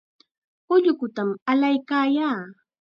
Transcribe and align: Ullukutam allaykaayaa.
Ullukutam 0.73 1.29
allaykaayaa. 1.51 2.39